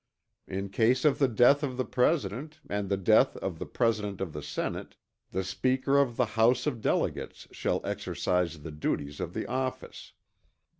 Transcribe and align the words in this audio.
In 0.47 0.69
case 0.69 1.05
of 1.05 1.19
the 1.19 1.27
death 1.27 1.61
of 1.61 1.77
the 1.77 1.85
President 1.85 2.59
and 2.67 2.89
the 2.89 2.97
death 2.97 3.37
of 3.37 3.59
the 3.59 3.67
President 3.67 4.19
of 4.19 4.33
the 4.33 4.41
Senate, 4.41 4.95
"the 5.29 5.43
Speaker 5.43 5.99
of 5.99 6.17
the 6.17 6.25
House 6.25 6.65
of 6.65 6.81
Delegates 6.81 7.47
shall 7.51 7.81
exercise 7.85 8.63
the 8.63 8.71
duties 8.71 9.19
of 9.19 9.35
the 9.35 9.45
office." 9.45 10.13